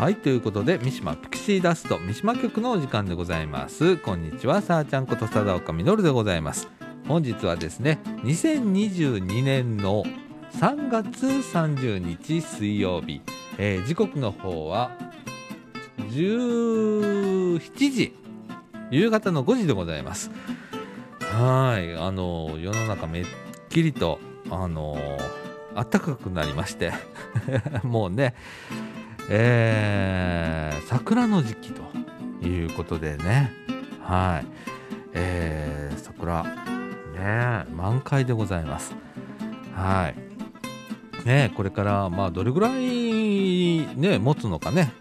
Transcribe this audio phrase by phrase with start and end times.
[0.00, 3.98] はいということで三島ピクシーダスト三島局のお時間でございます。
[3.98, 6.68] こんにちはさあちゃんこと佐岡みのるでございます。
[7.06, 10.04] 本日はですね2022年の
[10.54, 13.20] 3月30日水曜日、
[13.58, 14.90] えー、時刻の方は
[15.98, 17.60] 17
[17.90, 18.16] 時。
[18.90, 20.30] 夕方の5時でございます。
[21.20, 23.26] はいあの世の中めっ
[23.68, 24.96] きりとあの
[25.74, 26.90] 暖かくなりまして。
[27.84, 28.34] もうね
[29.32, 31.82] えー、桜の時期と
[32.44, 33.52] いうことでね。
[34.02, 34.46] はい。
[35.12, 36.42] えー、桜。
[36.42, 38.92] ね満開でございます。
[39.72, 40.12] は
[41.24, 41.26] い。
[41.26, 44.92] ねこれからまあどれぐらいね持つのかね。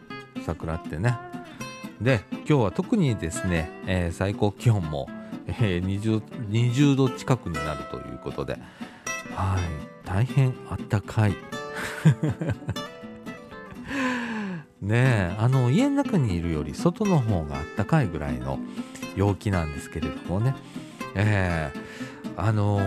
[0.46, 1.18] 桜ってね。
[2.00, 5.10] で今日は特にですね、えー、最高気温も、
[5.48, 8.60] えー、20, 20度近くになるということで。
[9.34, 10.06] はい。
[10.06, 11.36] 大変あったかい。
[14.82, 18.60] ねえあの家の中にいるより外の方があったかいぐらいの
[19.16, 20.56] 陽気なんですけれどもね。
[21.16, 22.80] えー、あの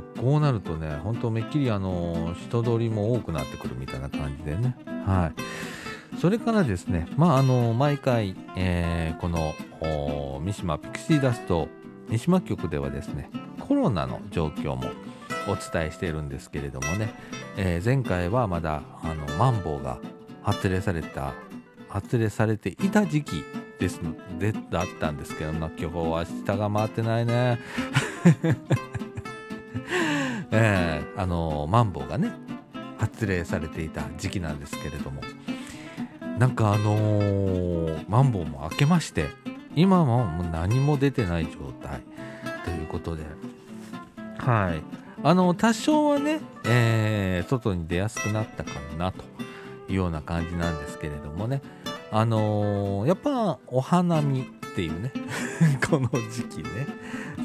[0.00, 4.76] ー、こうなるとね本当めっきりあのー、人通りも多くなってくるみたいな感じでね。
[5.06, 5.32] は
[6.16, 6.18] い。
[6.18, 9.54] それからですねまああの毎回、えこの
[10.40, 11.68] 三島ピクシーダスト
[12.08, 14.82] 三島局ではですねコロナの状況も
[15.46, 17.14] お伝えしているんですけれどもね、
[17.56, 19.98] えー、前回はまだあのマンボウが
[20.42, 21.34] 発令された
[21.88, 23.44] 発令されていた時期
[23.78, 24.00] です
[24.38, 27.58] でだったんですけども今日は下が回ってないね。
[30.52, 32.32] えー、あのマンボウがね
[32.98, 35.22] 発令されていた時期なんですけれども。
[36.38, 39.28] なんかあのー、マンボウも明けまして
[39.74, 42.00] 今はもう何も出てない状態。
[42.64, 43.24] ということで。
[44.38, 44.82] はい。
[45.22, 49.29] あの多少はね、えー、外に出やすくなったかなと。
[49.90, 51.62] いうような感じなんですけれどもね。
[52.12, 55.12] あのー、やっぱお花見っていうね。
[55.88, 56.86] この時期ね。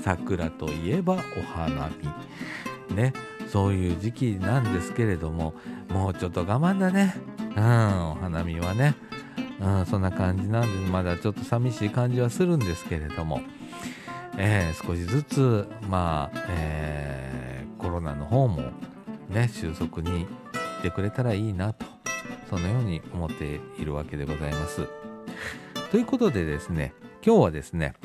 [0.04, 1.18] 桜といえばお
[1.58, 1.90] 花
[2.90, 3.14] 見ね。
[3.48, 5.54] そういう時期なんですけれども
[5.90, 7.16] もうちょっと我慢だね。
[7.40, 8.96] うんお花見はね。
[9.60, 13.42] うんそんな感じなんでまだちょっと寂しい感じはするんですけれども。
[14.38, 18.72] えー、少しずつまあ、えー、コロナの方も
[19.30, 20.28] ね収束にいっ
[20.82, 21.95] てくれたらいいなと
[22.56, 24.88] そのように思っているわけでございます。
[25.92, 26.94] ということでですね
[27.26, 27.96] 今日はですね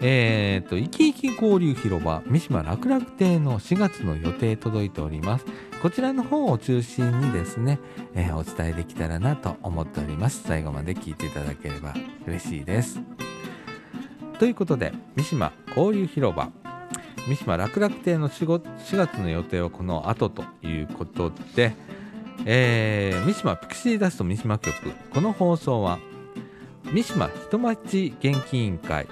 [0.00, 5.46] えーと、いきいき交流広場三島楽楽亭の4月の予定届いております。
[5.82, 7.80] こちらの方を中心にですね、
[8.14, 10.42] えー、お伝えできたらなと思っております。
[10.44, 11.94] 最後まで聞いていただければ
[12.26, 13.00] 嬉しいです。
[14.38, 16.52] ということで三島交流広場
[17.28, 21.74] 三島楽楽亭の 4, 4月の予定はこの後ということで、
[22.44, 24.74] えー、三島ピクシーダスト三島局
[25.12, 25.98] この放送は
[26.92, 29.06] 三島人町元気委員会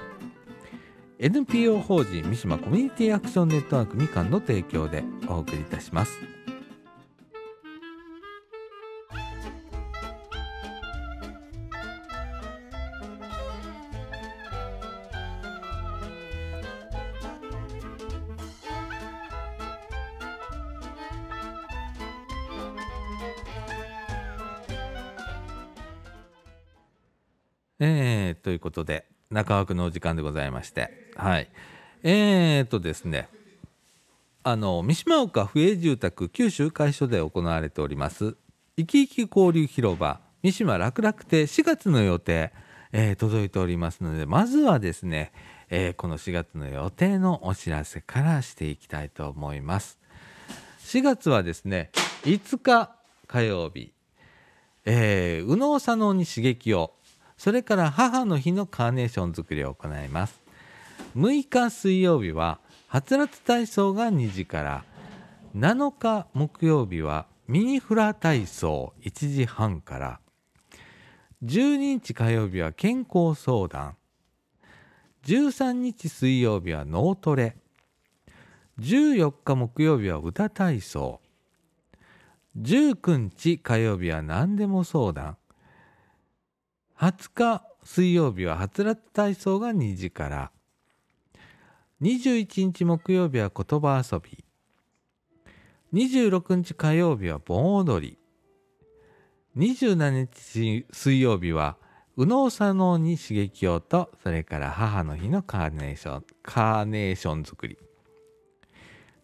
[1.18, 6.18] NPO 法人三島コミュニティアクションネットワークみかんの提供でお送りいたします。
[28.66, 30.90] ことで中枠のお時間でございまして。
[31.14, 31.48] はい。
[32.02, 33.28] えーとですね
[34.42, 38.36] あの三島岡府営住宅九州会所で行われております
[38.76, 42.52] 生き生き交流広場三島楽々亭4月の予定、
[42.92, 45.32] えー、届いておりますのでまずはですね、
[45.68, 49.98] えー、この4月の予定のお知らせからしていきたいと思います。
[50.80, 51.90] 4月はですね
[52.22, 52.94] 5日
[53.26, 53.92] 火曜日、
[54.84, 56.95] えー、右脳左脳に刺激を
[57.36, 60.40] それから母の日のカーネーション作りを行います。
[61.16, 64.84] 6日水曜日ははつらつ体操が2時から
[65.54, 70.20] 7日木曜日はミニフラ体操1時半から。
[71.44, 73.96] 12日火曜日は健康相談。
[75.24, 77.56] 13日水曜日は脳トレ。
[78.80, 81.20] 14日木曜日は歌体操。
[82.58, 85.36] 19日火曜日は何でも相談。
[86.98, 90.50] 20日水曜日ははつらつ体操が2時から。
[92.00, 94.44] 21日木曜日は言葉遊び。
[95.92, 98.18] 26日火曜日は盆踊り。
[99.56, 101.76] 27日水曜日は
[102.16, 107.78] 右脳左脳に刺激をとそれから母の日のカーネーションカーネーション作り。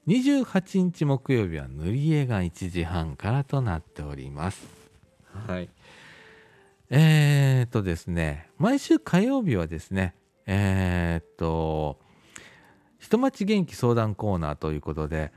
[0.07, 4.67] 28日木曜日は塗り絵が1時半からとなっております。
[5.47, 5.71] はい。
[6.95, 11.99] えー、っとですね、毎週火曜日はですね、えー、っと、
[12.99, 15.33] 人町元気相談コーナーということで、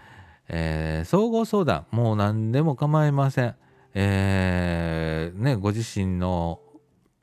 [0.49, 3.55] えー、総合相談、もう何でも構いません。
[3.93, 6.59] えー、ね、ご自身の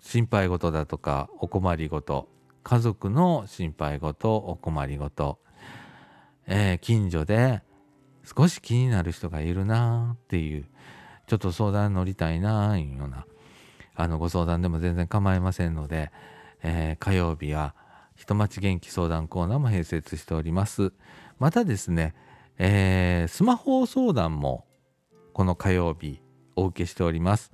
[0.00, 2.30] 心配事だとか、お困りごと、
[2.62, 5.40] 家族の心配事、お困りごと、
[6.46, 7.60] えー、近所で
[8.24, 10.64] 少し気になる人がいるなっていう、
[11.26, 13.26] ちょっと相談乗りたいないうような、
[13.94, 16.10] あの、ご相談でも全然構いませんので、
[16.62, 17.74] えー、火曜日は、
[18.16, 20.92] 人町元気相談コーナーも併設しております。
[21.38, 22.14] またですね、
[22.58, 24.64] えー、スマホ相談も
[25.32, 26.20] この火曜日
[26.54, 27.52] お受けしております。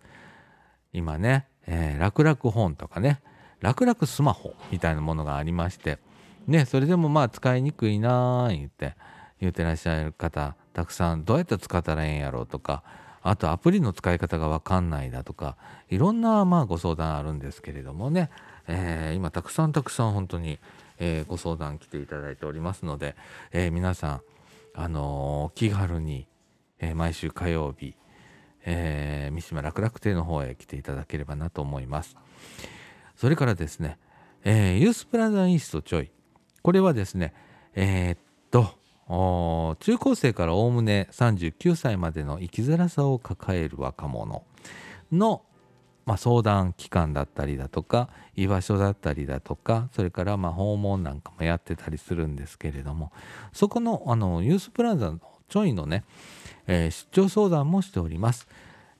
[0.92, 3.20] 今ね、えー、楽々本とかね、
[3.60, 5.98] 楽々スマホみたいなものがありまして、
[6.46, 8.94] ね、それでもまあ使いにくいなー言って、
[9.40, 12.82] 言ってらっしゃる方、たくさんどうやって使ったらええんやろうとか、
[13.22, 15.56] あとアプリの使い方がわかんないだとか、
[15.90, 18.30] いろんなまあご相談あるんですけれどもね、
[18.66, 20.58] えー、今たくさんたくさん本当に、
[20.98, 23.16] えー、ご相談来ていただいておりますので、
[23.52, 24.20] えー、皆さん、
[24.74, 26.26] あの気軽に、
[26.80, 27.96] え毎週火曜日、
[28.64, 32.16] え三島楽々亭の方へ来ていただければなと思います。
[33.16, 33.98] それからですね、
[34.44, 36.12] えユースプラザイーストちょい。
[36.62, 37.34] これはですね、
[37.74, 38.16] えっ、
[39.08, 44.42] 中高生からおおむね39歳までの生きづらさを抱える若者
[45.10, 45.42] の、
[46.04, 53.10] まあ、相談機関だったりだとか居場所だったりだとかそれからま訪問なんかもやってたりするんですけれども
[53.54, 56.04] そこのあのユースプラザのちょいのね、
[56.66, 58.46] えー、出張相談もしております。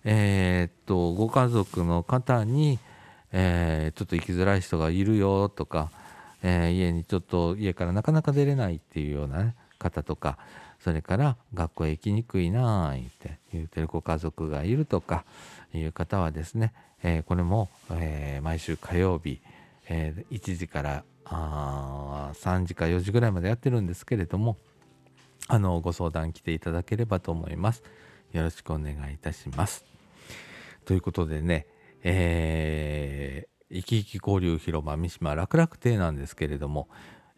[0.05, 2.79] えー、っとご家族の方に、
[3.33, 5.91] えー、ちょっと生きづらい人がいるよとか、
[6.43, 10.39] え家にちょっと家からなかなか出れないっていうような、ね、方とか
[10.81, 15.25] それから学校へ行きにくいなあって言うてるご家族がいるとか
[15.73, 16.73] いう方はですね、
[17.03, 19.41] えー、これも、えー、毎週火曜日、
[19.89, 24.57] えー、1時からあ3時か4時ぐらいまでやってるんですけれども
[25.47, 27.83] あのご相談来ていただければと思います。
[28.33, 29.85] よろしくお願いいたします。
[30.85, 31.67] ということでね、
[32.03, 36.89] えー、生き生き交流広場三島楽々亭なんですけれども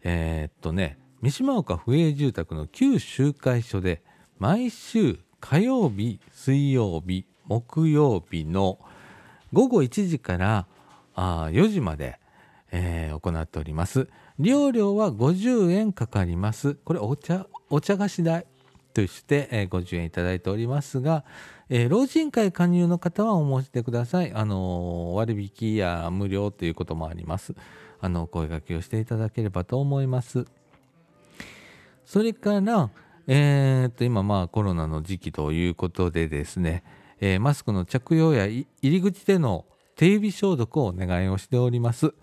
[0.03, 4.01] えー、っとね三島岡府営住宅の旧集会所で
[4.39, 8.79] 毎週火曜日水曜日木曜日の
[9.53, 10.65] 午後1時から
[11.13, 12.19] あ4時まで、
[12.71, 14.07] えー、行っております
[14.39, 18.47] 利用料は50円かかりますこれお茶お茶菓子代
[18.95, 21.23] として、えー、50円いただいておりますが、
[21.69, 24.33] えー、老人会加入の方はお申し出ください。
[24.33, 27.53] あの割引や無料ということもあります。
[28.01, 30.45] あの、声掛けをしていただければと思います。
[32.11, 32.89] それから、
[33.25, 36.83] えー、っと、今、まあ、コロナの時期ということでですね、
[37.21, 39.63] えー、マスクの着用や入り口での
[39.95, 42.13] 手指消毒をお願いをしております。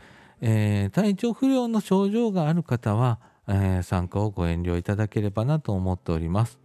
[0.43, 3.19] えー、体調不良の症状がある方は、
[3.49, 6.59] えー、参加をご遠慮いただければなと思っております。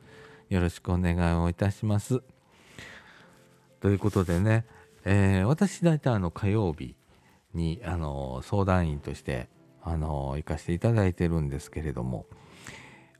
[0.49, 2.21] よろしくお願いをいたします。
[3.79, 4.65] ということでね、
[5.05, 6.97] えー、私大体あの火曜日
[7.53, 9.47] にあの相談員として
[9.81, 12.25] あの行かせていただいてるんですけれども、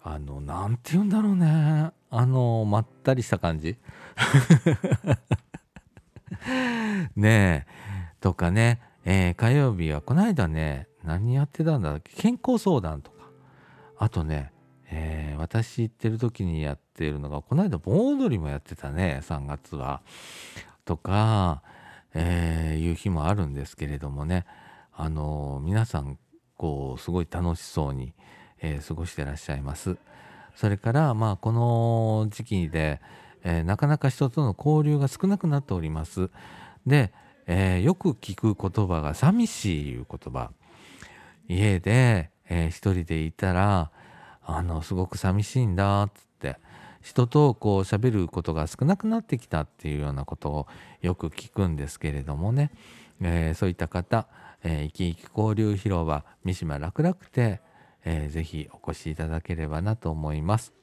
[0.03, 1.91] あの、なんて言うんだろうね。
[2.09, 3.77] あの、まったりした感じ
[7.15, 7.67] ねえ。
[8.19, 12.13] とかね、えー、火曜日はこの間ね、何やってたんだっけ？
[12.22, 13.29] 健康相談とか。
[13.98, 14.51] あとね、
[14.91, 20.01] えー、私行ってる時にやってるのが、この間盆踊りもやってたね、3月は。
[20.86, 21.63] とか、
[22.13, 24.45] えー、いう日もあるんですけれどもね、
[24.91, 26.19] あの皆さん、
[26.57, 28.13] こう、すごい楽しそうに、
[28.63, 29.98] えー、過ごしてらっしゃいます。
[30.55, 33.01] それからまあこの時期で、
[33.43, 36.29] えー、なかなか人との交流が少なくなっております。
[36.88, 37.13] で、
[37.46, 40.51] えー、よく聞く言葉が寂しいいう言葉。
[41.48, 43.91] 家で、えー、一人でいたら
[44.46, 46.58] あのすごく寂しいんだっつって
[47.01, 50.67] 人とこう喋ることが少なくなってきたっていうようなことを
[51.01, 52.72] よく聞くんですけれどもね、
[53.22, 54.27] えー、そういった方、
[54.63, 57.60] えー、生き生き交流広場三島楽々亭
[58.05, 60.74] えー、ぜひお越しいただければなと思います。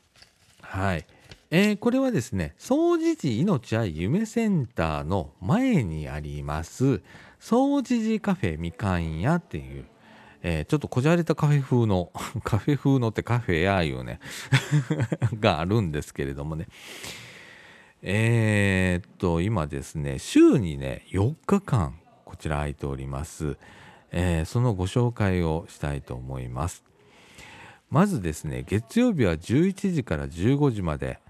[0.62, 1.06] はい。
[1.50, 7.02] えー、これはですね、総除寺命愛夢センターの前にあります、
[7.38, 9.84] 総除寺カフェみかん屋っていう、
[10.42, 12.10] えー、ちょっとこじゃれたカフェ風の、
[12.42, 14.20] カフェ風のってカフェやいうね
[15.38, 16.66] があるんですけれどもね。
[18.00, 23.58] えー、っと、今ですね、週にね、4日間、こちら空いております。
[24.12, 26.84] えー、そのご紹介をしたいと思います。
[27.90, 31.20] まずですね月曜日は11時から15時まで、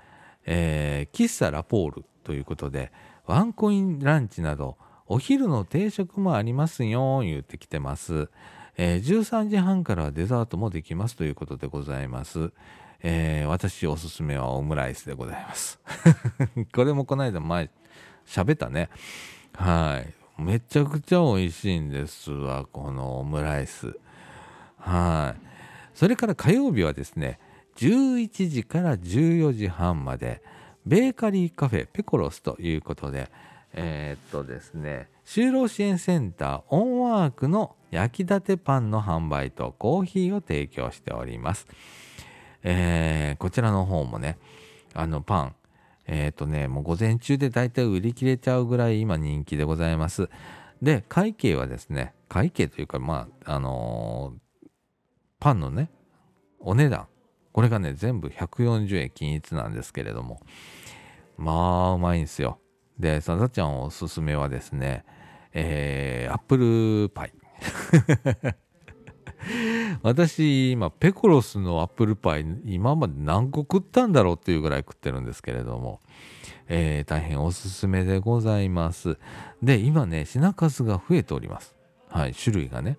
[0.47, 2.92] えー、喫茶ラポールということで
[3.26, 8.28] ワンコインランチなどお昼の定食もありますよ言ってきてます、
[8.76, 12.52] えー、13時半からはデザートもできますということでございます、
[13.02, 15.78] えー、私おすすめはオムライスでございます。
[16.75, 17.71] これもこの間前
[18.26, 18.88] 喋ったね。
[19.54, 20.25] はい。
[20.38, 23.99] めちゃくちゃ美味しいんですわこのオムライス。
[24.78, 25.47] はい。
[25.97, 27.40] それから火曜日はですね
[27.76, 30.43] 11時から14時半まで
[30.85, 33.31] ベーカリーカフェペコロスということで
[33.73, 41.66] えー、っとですね就労支援センターオンワークの焼きたてパンの販売とコーヒーを提供しております、
[42.62, 44.38] えー、こちらの方もね
[44.93, 45.55] あのパン
[46.07, 50.29] えっ、ー、とね、もう午前中で大体売り切れちゃうぐらい今人気でございます。
[50.83, 54.69] で、会計はですね、会計というか、まあ、あのー、
[55.41, 55.91] パンのね、
[56.61, 57.07] お値段、
[57.53, 60.41] これがね、全部140円均一なんですけれども、
[61.37, 61.53] ま
[61.91, 62.59] あ、うまいんですよ。
[62.99, 65.05] で、さだちゃんおすすめはですね、
[65.53, 67.33] えー、アップルパイ。
[70.03, 76.00] 私今ペコロスのアップルパイ今まで何個食ったんだろうっていうぐらい食ってるんですけれども、
[76.69, 79.19] えー、大変おすすめでございます。
[79.62, 81.75] で今ね品数が増えております。
[82.09, 82.99] はい種類がね。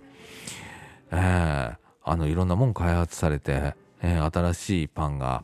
[1.12, 5.44] えー、あのいろんなもん開発されて、えー、新しいパンが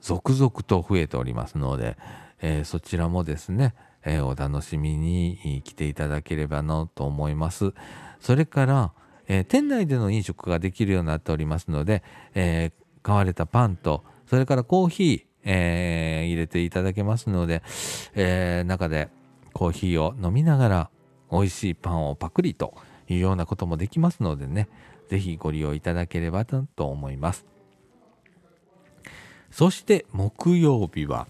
[0.00, 1.96] 続々と増えておりますので、
[2.40, 7.74] えー、そちらもですね、えお楽しみに来ていただければなと思います。
[8.20, 8.92] それから
[9.28, 12.02] えー、店内での飲食ができるようになっておりますので、
[12.34, 17.62] えー、買われたパンとそれからコーヒー、えー、入れていただけますので、
[18.14, 19.08] え中で
[19.52, 20.90] コーヒーを飲みながら
[21.30, 22.74] 美味しいパンをパクリと
[23.08, 24.68] いうようなこともできますのでね
[25.08, 27.46] 是非ご利用いただければと思います。
[29.50, 31.26] そして木曜日は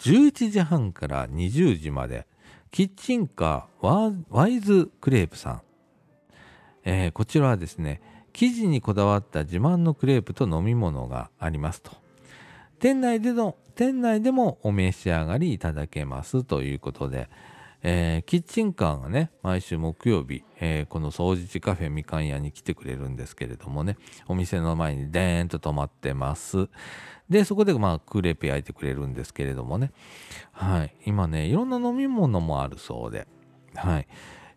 [0.00, 2.26] 11時半から20時まで
[2.70, 5.62] キッチンカーワイズクレープさん
[6.84, 8.00] えー、こちらはですね
[8.32, 11.92] 生地にこだわった自慢のクレープと飲み物がありますと。
[12.78, 17.28] 店内での店内でもお召し上がりいただけますということで、
[17.82, 26.68] えー、キッチンカーがね毎週木曜日、えー、この掃除地カフェみかん屋に来てくれるんですけれどもねお店の前にデーンと止まってます。
[27.28, 29.92] でそこでまあクレープ焼いてくれるんですけれどもね。
[30.52, 30.94] はい。
[31.04, 33.26] 今ねいろんな飲み物もあるそうで。
[33.74, 34.08] はい。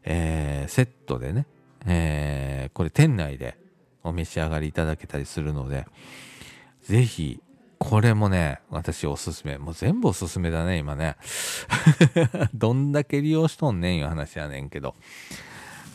[0.04, 1.46] えー、セットでね
[1.86, 3.58] えー、これ店内で
[4.04, 5.86] お召し上がりいただけたりするので、
[6.84, 7.42] ぜひ、
[7.80, 9.58] これもね、私おすすめ。
[9.58, 11.18] もう全部おすすめだね、今ね。
[12.54, 14.96] どんだけ利用しとんねんいう話やねんけど。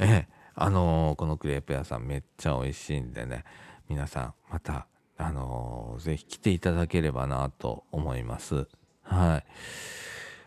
[0.00, 3.45] えあのー、このクレープ屋さんめっちゃ美味しいんでね、
[3.88, 8.66] 皆さんまた、あのー、ぜひ来ていただければなと思います。
[9.02, 9.45] はい。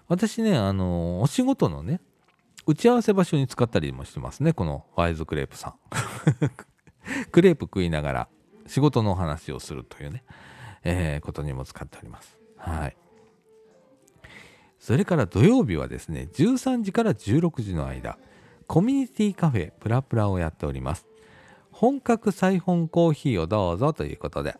[0.07, 2.01] 私ね、あのー、お仕事のね、
[2.69, 5.73] 打ち合わせ場所に使ったりもしてますねこのワイズクレープさん。
[7.31, 8.29] クレープ食いながら
[8.67, 10.23] 仕事のお話をするというね、
[10.83, 12.37] えー、ことにも使っております。
[12.57, 12.97] はい。
[14.77, 18.19] それから土曜日はですね13時から16時の間
[18.67, 21.07] コミュニティカフェプラプラをやっております。
[21.71, 24.55] 本格サイフォンコーヒーをどうぞということで。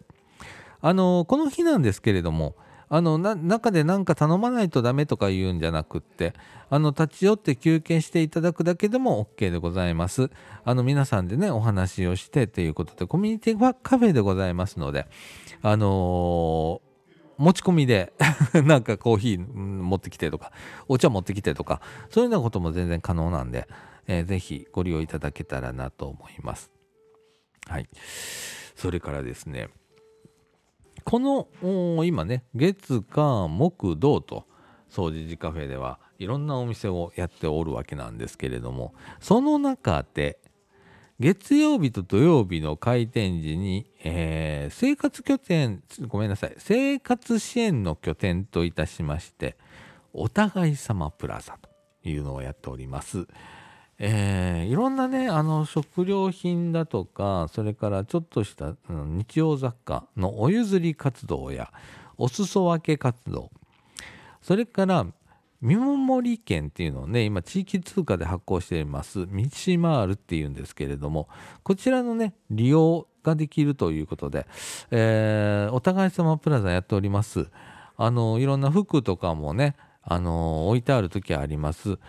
[0.82, 2.56] あの、この日なんですけれども
[2.90, 6.34] あの中で何か頼まないとダメとか言うんじゃなくって
[6.70, 10.32] あの立ち寄って休憩していただくだけでも OK でございます。
[10.66, 15.08] あの皆さんでねお話をしてということでコミュニティカフェでございますので
[15.62, 16.90] あのー
[17.40, 18.12] 持ち込みで
[18.66, 20.52] なんかコーヒー持ってきてとか
[20.90, 23.70] お茶持ってきてとかそういうようなことも全然可能なんで、
[24.08, 26.70] えー、ぜひご利用いただけたらなと思います。
[27.66, 27.88] はい。
[28.76, 29.70] それからですね
[31.10, 31.48] この
[32.06, 34.46] 今ね月火木土と
[34.92, 40.38] 掃除寺カフェではいろんなお店をやっておるわけなんですけれどもその中で
[41.20, 49.58] 月曜日と土曜日の開店時に、えー、生活拠点ごめんなさい生活支援の拠点といたしまして
[50.14, 53.28] お互い様プラザというのをやっております。
[54.02, 61.72] えー、いろんなねあの食料品だとかそれからちょっとした、日用雑貨のお譲り活動や
[62.18, 63.52] お裾分け活動。
[64.42, 65.06] それから
[65.62, 71.28] 見守り券っていうのをね今地域通貨で発行していますミシマールっていうんですけれども
[71.64, 74.48] こちらのね利用ができるということで、
[74.92, 77.48] えー、お互い様プラザやっております。
[77.98, 82.00] あのいろんな服とかもねあの置いてある時あります。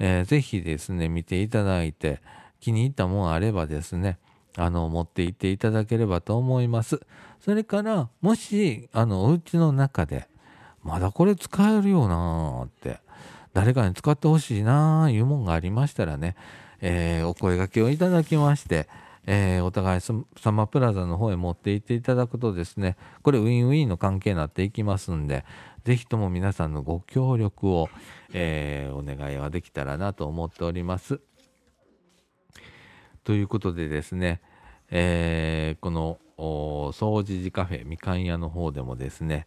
[0.00, 2.20] えー、ぜひですね見ていただいて
[2.58, 4.18] 気に入ったもんあればですね
[4.56, 7.00] あの持って行っていただければと思います。
[7.40, 10.28] それからもしあのお家の中で
[10.82, 12.98] まだこれ使えるよなーって
[13.54, 16.36] 誰かに使ってほしいなーいうもんがありましたらね、
[16.80, 18.88] えー、お声がけをいただきまして
[19.26, 25.44] えー、お互い様プラザの方へ持って行っていただくとですねこれウィンウィンの関係になっていきますんで
[25.84, 27.88] 是非とも皆さんのご協力を、
[28.32, 31.20] えー、お願いはできたらなと思っております。
[33.24, 34.40] ということでですね、
[34.90, 39.46] えー、この掃除寺カフェみかん屋の方でもですね、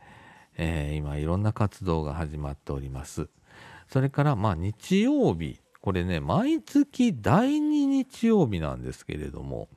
[0.57, 3.29] えー、今いろんな活動が始まっております。
[3.89, 9.67] それからまあ日曜日これね毎月第2日曜日なんですけれども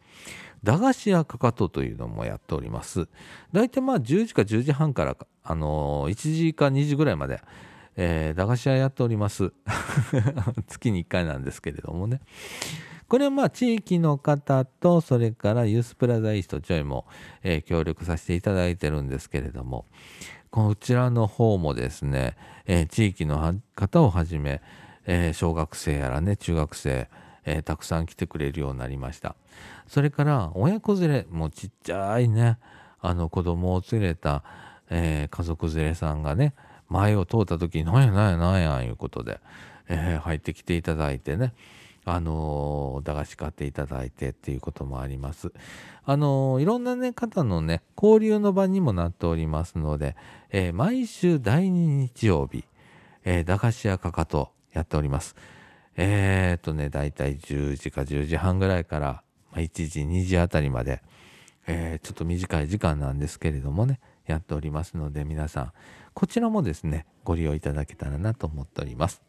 [0.63, 3.09] 駄菓子屋かかとというのもやっております。
[3.53, 7.41] 大体まあ10時か10時半からあのー、1時か2時ぐらいまで、
[7.97, 9.53] えー、駄菓子屋やっております。
[10.69, 12.21] 月に1回なんですけれどもね。
[13.09, 17.07] これはまあ地域の方とそれからユースプラザイーストジョイも、
[17.43, 19.87] えー、協力させていただいてるんですけれども
[20.51, 24.61] こちらの方もですね、えー、地域の方をはじめ
[25.07, 27.09] えー、小学生やらね中学生、
[27.47, 29.37] えー、たくさん来てくれるようになりました
[29.87, 32.59] それから親子連れもうちっちゃいね
[33.01, 34.43] あの子供を連れた、
[34.91, 36.55] えー、家族連れさんがね
[36.89, 39.41] 前を通った時に「なんやなんやなんや」いうことで、
[39.89, 41.53] え入ってきていただいてね
[42.05, 45.53] あの駄菓子買っていただいてっていうこともあります。
[46.05, 50.15] あのいろんなね方のね交流の場にもなっておりますので、
[50.51, 52.65] えー、毎週第2日曜日、
[53.25, 55.35] えー、駄菓子屋かかとやっております。
[55.97, 61.03] えー、っとね、だいたい10時か10時半ぐらいから、ま1時、2時あたりまで、
[61.67, 65.73] えー、ちょっと短い時間なんですけれどもね、やっておりますので、皆さん、
[66.13, 69.23] こちらもですね、ご利用いただけたらなと思っております。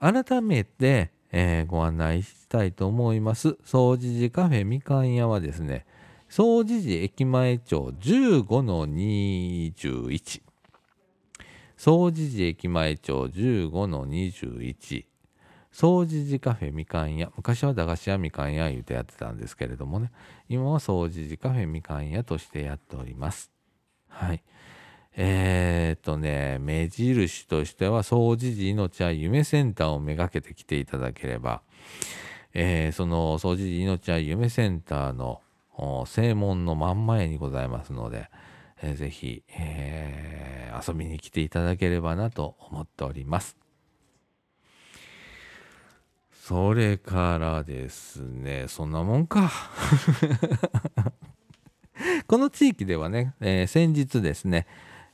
[0.00, 3.50] 改めて、えー、ご案内したいと思います。
[3.64, 5.84] 掃除時カフェみかん屋はですね、
[6.30, 10.42] 掃除時駅前町15-21
[11.80, 15.06] 総持寺駅前町15の21
[15.72, 17.32] 総持寺カフェみかん屋。
[17.38, 20.10] 昔は駄菓子屋みかん屋言うてやってたんですけれどもね。
[20.50, 23.50] 今は総持寺カフェみかん屋としてやっております。
[24.08, 24.42] はい。
[25.16, 31.62] えー、っとね目印としては総持寺命は夢センターをめがけて来ていただければ、
[32.52, 35.40] えー、その総持寺命は夢センターの
[36.04, 38.28] 正門の真ん前にございますので、
[38.82, 43.56] えー、ぜひ、えー、遊びに来ていただければなと思っております。
[46.42, 49.52] それからですね、そんなもんか。
[52.26, 54.66] この地域ではね、えー、先日ですね、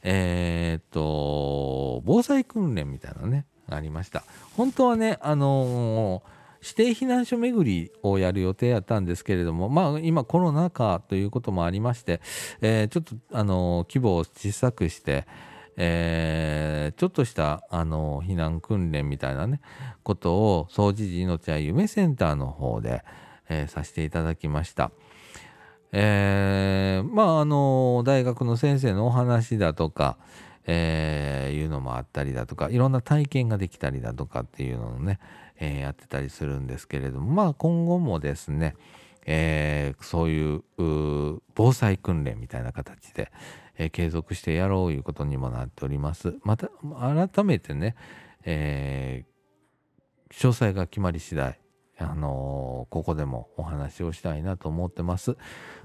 [0.02, 4.22] えー、っと、防災訓練みたいなね、ありました。
[4.56, 12.20] 本当はね、あのー指定避難所巡りをやる予定やったんですけれども、まあ、今コロナ禍ということもありまして、
[12.60, 15.26] えー、ちょっとあの規模を小さくして、
[15.76, 19.60] えー、ちょっとしたあの避難訓練みたいなね
[20.02, 23.04] ことを総持寺命や夢センターの方で、
[23.48, 24.90] えー、させていただきました。
[25.92, 30.18] えー、まああの大学の先生のお話だとか、
[30.66, 35.20] えー、いうのもあったりだとかいろんな体験ができたりだとかっていうのをね、
[35.58, 38.76] えー、やってたりするんですけれどもまあ今後もですね、
[39.24, 40.62] えー、そういう
[41.54, 43.32] 防災訓練みたいな形で、
[43.76, 46.34] えー、継続してやろういうことにもなっております。
[46.42, 47.96] また改めてね、
[48.44, 51.58] えー、詳細が決まり次第
[51.98, 55.36] あのー、ここでもお話をしたいなと思ってます。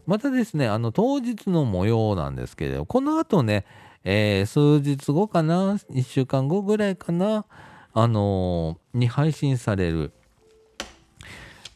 [0.06, 3.66] またですね、あの、当日の模様なんですけれど、この後ね、
[4.04, 7.46] えー、数日後かな、1週間後ぐらいかな、
[7.94, 10.12] あのー、に配信される、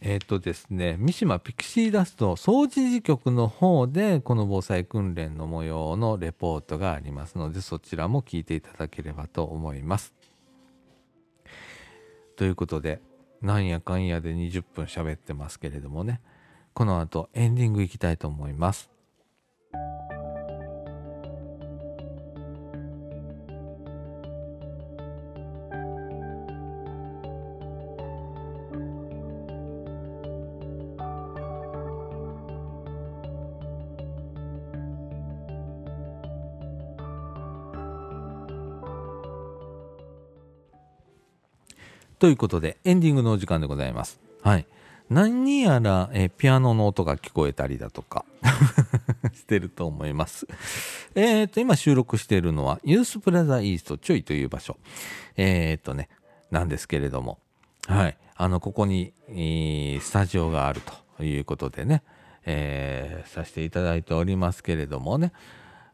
[0.02, 10.14] えっ、とですね、三島ピクシーダスト総知事局の方で、この防災訓練の模様のレポートがありますので、そちらも聞いていただければと思います。
[12.36, 13.02] ということで、
[13.46, 16.20] なんやかんやで20分喋ってますけれどもね
[16.74, 18.90] この後エンディングいきたいと思います
[42.20, 44.20] ということで、エンディングのお時間でございます。
[44.42, 44.66] はい。
[45.10, 48.26] 何やらえピアノの音が聞こえたりだとか
[49.34, 50.48] してると思います。
[51.14, 54.78] えっ、ー、と、今収録しているのは、ユースプラザイーストちょいという場所。
[55.38, 56.10] えっ、ー、とね、
[56.52, 57.38] なんですけれども、
[57.88, 58.18] はい。
[58.36, 60.82] あの、ここに、えー、スタジオがある
[61.18, 62.02] ということでね、
[62.46, 65.34] えー、させていただいておりますけれどもね、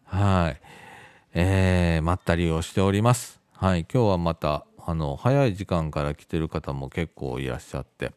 [0.05, 0.62] はい。
[1.34, 3.41] えー、まったりをしております。
[3.53, 3.86] はい。
[3.91, 8.11] 今日はまた、あの早い時間から来てる方も結構いらっしゃって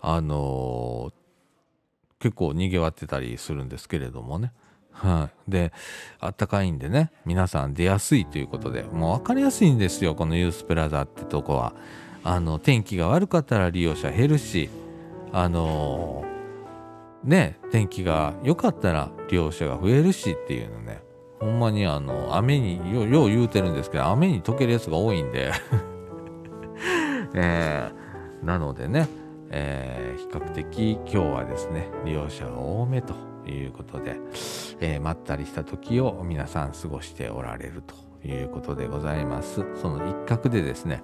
[0.00, 1.12] あの、
[2.20, 4.52] 結構にぎわってたりするんですけれどもね。
[4.92, 5.72] はい、で
[6.18, 11.72] あったかいんでね皆さん出やすいということでもう分かりやすいんですよこのユースプラザってとこは。
[12.24, 14.68] あの天気が悪かったら利用者減るし
[15.32, 16.24] あの、
[17.22, 21.00] ね天気が良かったら利用者が増えるしっていうのね。
[21.40, 25.52] ほんまにあの雨によよう言うてるんですけど雨に溶けるやつが多いんで。
[27.34, 29.06] えー、なのでね、
[29.50, 33.14] えー、比較的今日はですね利用者が多めと
[33.46, 34.16] いうことで、
[34.80, 37.94] えー、まったりした時を皆さん過ごしておられると
[38.26, 39.64] いうことでございます。
[39.80, 41.02] その一角でですね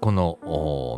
[0.00, 0.38] この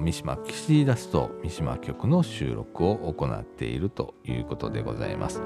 [0.03, 5.43] 三島キシーダスト三島局の収録を行っているということでございます。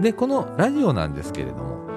[0.00, 1.93] でこのラジオなんですけれども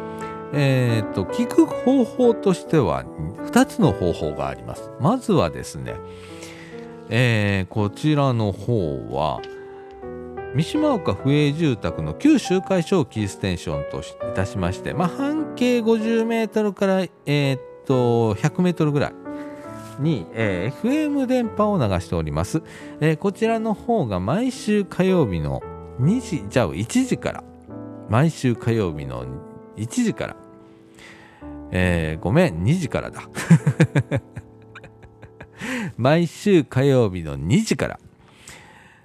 [0.54, 3.04] えー、と、聞く方法としては
[3.52, 4.90] 2つの方法があります。
[5.00, 5.96] まずはですね、
[7.10, 9.42] えー、こちらの方は、
[10.56, 19.14] 三島岡府営住宅の旧周回小キーステーションといたしまして、まあ、半径50メートルから、えー、と、100メートルぐらい
[20.00, 22.62] に、えー、FM 電波を流しております、
[23.02, 25.62] えー、こちらの方が毎週火曜日の
[26.00, 27.44] 2時、じゃあ1時から、
[28.10, 29.26] 毎週火曜日の
[29.78, 30.36] 1時から。
[31.72, 33.22] えー、ごめん、2時からだ。
[35.98, 38.00] 毎週火曜日の2時から。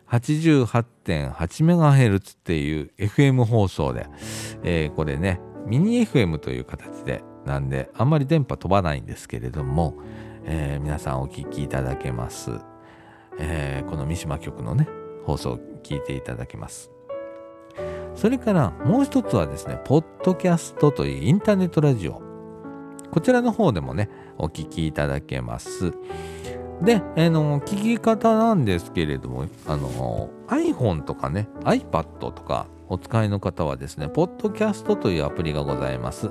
[0.08, 4.06] 88.8MHz っていう FM 放送で、
[4.62, 9.94] えー、これね、ミニ FM という形で、なんで、あんまり電波飛ばないんですけれども、
[10.44, 12.50] えー、皆さんお聞きいただけます。
[13.38, 14.86] えー、この三島局のね、
[15.24, 16.90] 放送を聞いていただけます。
[18.14, 22.22] それからもう一つはですね、ポッドキャストというインターネットラジオ。
[23.10, 25.92] こちらの方でもね、お聞きいただけます。
[26.82, 36.30] で、あの、聞き方なんですけれども、あの、iPhone とかね、iPad とかお使いの方はですね、ポッドキャストというアプリがございます。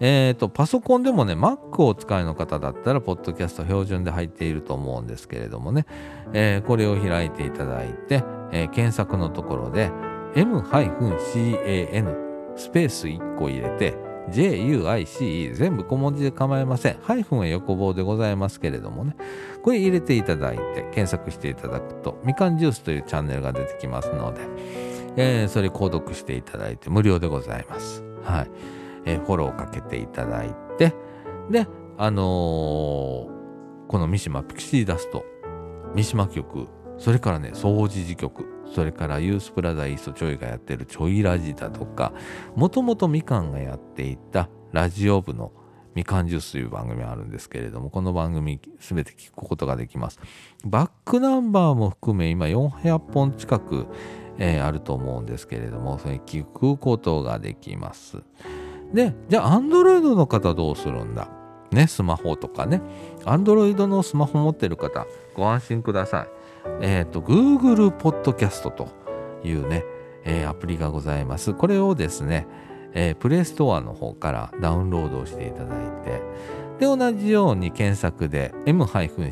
[0.00, 5.86] えっ、ー、と、パソコンでもね、Mac をお使いの方だったら、ポッドキャスト標準で入っていると思うんですけれどもね、
[6.32, 9.90] えー、これを開いていただいて、えー、検索のところで、
[10.34, 12.24] m-can
[12.56, 13.94] スペース1個入れて
[14.30, 16.98] JUICE 全部小文字で構いません。
[17.02, 19.14] ハイフンは横棒でございますけれどもね。
[19.62, 24.40] これ入れていただいて検索していただくとみかんジュースというチャンネルが出てきますので、
[25.16, 28.02] えー、それ購読していただいて無料でございます。
[28.22, 28.50] はい。
[29.04, 30.94] えー、フォローかけていただいて、
[31.50, 31.66] で、
[31.98, 32.24] あのー、
[33.88, 35.24] この三島ピクシーダスト、
[35.94, 42.12] 三島局、それからね、掃除時局、それからユースプラザイーストちょいがやってるちょいラジだとか
[42.56, 45.52] もともとみかんがやっていたラジオ部の
[45.94, 50.18] みかんジュースという番組があるんですけれどもこの番組すべて聞くことができます。
[50.64, 53.86] バックナンバーも含め今400本近く、
[54.38, 58.24] えー、あると思うんですけれどもそれ聞くことができます。
[58.92, 61.28] でじゃあ Android の方どうするんだ？
[61.70, 62.82] ねスマホとかね。
[63.24, 66.28] Android のスマホ持ってる方ご安心ください。
[66.80, 68.88] えっ、ー、と、Google Podcast と
[69.42, 69.84] いうね、
[70.24, 71.54] えー、アプリがございます。
[71.54, 72.46] これをですね、
[72.92, 76.22] えー、プレイストアの方からダウンロードしていただいて、
[76.78, 79.30] で、同じように検索で m-can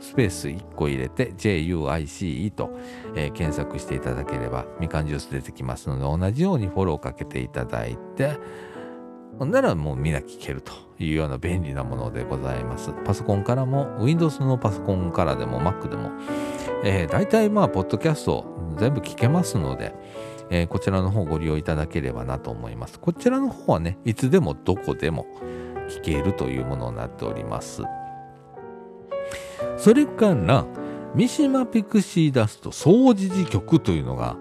[0.00, 2.70] スペース1個入れて juice と、
[3.16, 8.38] えー、検索していただければみかんジュース出てきますので同じようにフォローかけていただいて
[9.44, 12.92] ならもうみんな聞けるというような便利なものでございます。
[13.04, 16.10] パソコンからも Windows のパソコンからでも Mac でも、
[16.84, 18.44] えー、大体まあポッドキャスト
[18.78, 19.94] 全部聞けますので、
[20.48, 22.98] えー、こちらの方ご利用いただければなと思います。
[22.98, 25.26] こちらの方はねいつでもどこでも
[25.88, 27.82] 聞けるというものになっております。
[29.76, 30.64] それから
[31.14, 34.36] 三島ピクシーダスト総除事局というのが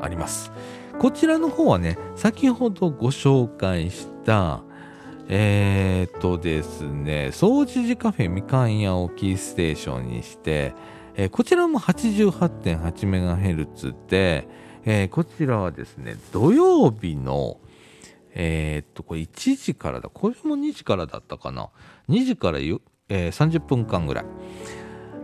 [0.00, 0.52] あります。
[0.98, 4.09] こちらの方はね、先ほどご紹介した、
[5.32, 10.74] えー、っとですね、総除寺カフェみかん屋をキーステーションにして、
[11.14, 14.48] えー、こちらも 88.8MHz で、
[14.84, 17.58] えー、こちらはですね、土曜日の、
[18.34, 20.08] え、っと、これ1時からだ。
[20.08, 21.68] これも2時からだったかな。
[22.08, 24.24] 2時からゆ、え、30分間ぐらい。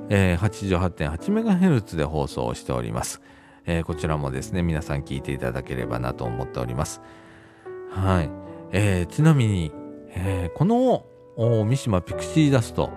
[0.08, 3.20] えー、88.8MHz で放送しております、
[3.64, 7.00] え、こちらもですね、皆さん聞いていただければなと思っております。
[7.90, 8.45] はい。
[8.72, 9.72] えー、ちなみに、
[10.10, 11.06] えー、この
[11.64, 12.90] 三島ピクシーダスト、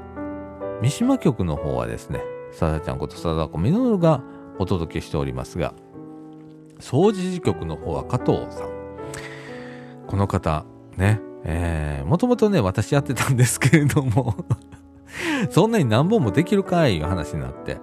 [0.82, 4.24] 三島局の方はですね、さだちゃんことさだこみのるが
[4.58, 5.74] お届けしておりますが、
[6.80, 8.70] 総除事局の方は加藤さん。
[10.08, 10.66] この方、
[10.98, 14.36] ね、えー、もともとね、私やってたんですけれども
[15.52, 17.78] そんなに何本もできるかいいう話になって、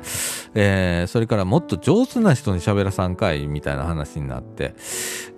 [0.55, 4.75] えー、それからもっと上手な人に喋らさんかいみたいな話になって、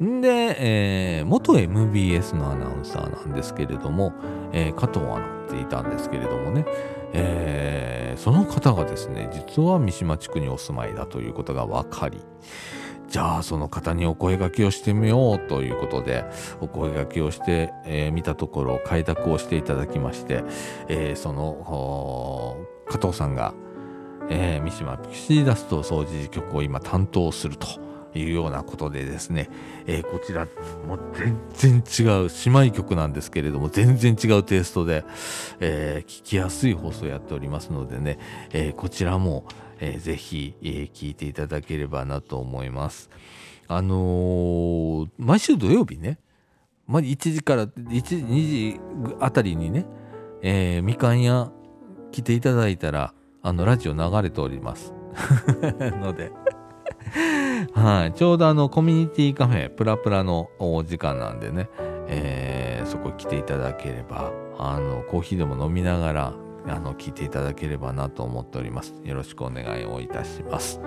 [0.00, 4.12] で、えー、元 MBS のアナウンサーなんですけれども、
[4.52, 6.64] えー、加藤アナっていたんですけれどもね、
[7.12, 12.20] えー、その方がですね、実は三島地区にお住まいだということが分かり、
[13.08, 16.26] じゃあその方にお声がけをしてみようということで
[16.60, 20.44] お声がけをしてみ、えー、たところ開拓をしていただきまして、
[20.88, 23.54] えー、その加藤さんが、
[24.28, 27.87] えー、三島ピクシーダスト掃除局を今担当すると。
[28.18, 29.48] いうようなことでですね、
[29.86, 30.46] えー、こちら
[30.86, 31.00] もう
[31.54, 35.04] 全然違う姉妹曲なんですけれども全然違うテイストで、
[35.60, 38.18] えー、聞きやすい放送やっておりますのでね、
[38.52, 39.44] えー、こちらも、
[39.80, 43.10] えー、ぜひ、えー、聞いていただければなと思います。
[43.70, 46.18] あのー、毎週土曜日ね、
[46.86, 48.80] まあ、1時から1時2時
[49.20, 49.84] あたりにね、
[50.40, 51.52] えー、みかん屋
[52.10, 54.94] 来ていただいたらあのラジオ流れております
[56.00, 56.32] ので
[57.72, 61.68] はい、ちょうどあのコミュニティカフェプラプラのお時間なんでね、
[62.08, 66.34] えー、そこ来ていただければあのコーヒーでも飲みながら
[66.66, 68.94] あの聞いていただければなと思っております。
[69.04, 70.80] よろしくお願いをいたします。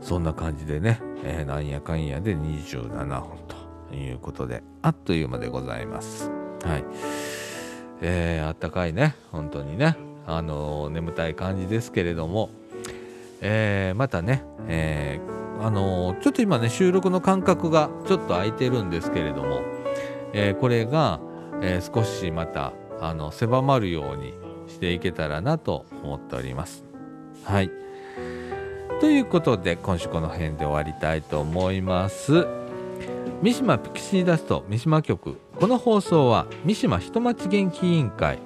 [0.00, 3.38] そんな感じでね、えー、なんやかんやで27分
[3.88, 6.30] ということで、あっという間でございます。
[6.64, 6.84] はい。
[8.00, 12.50] えー、あったかいね、本当にね、あのー、眠たい感じですけれども、
[13.40, 19.60] えー、またね、えー、あの、ちょっと今ね、収録の間隔がちょっと空いてるんですけれども、
[20.32, 21.20] えこれが、
[21.60, 24.34] え少しまたあの狭まるように
[24.66, 26.84] していけたらなと思っております。
[27.44, 27.70] はい。
[29.00, 32.46] ということで今週この辺で終わりたいと思います。
[33.42, 38.38] 三島ピクシーダスト三島局この放送は三島人町元気委員会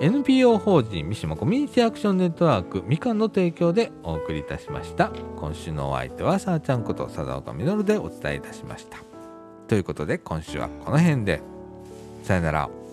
[0.00, 5.10] NPO 法人三島コミュニティアクションネットワークみかんの提供でお送りいたしました。
[5.36, 8.98] 今週のお相手はさあちゃんこと佐田岡実でお伝えいたしました。
[9.68, 11.40] ということで今週はこの辺で。
[12.24, 12.83] さよなら。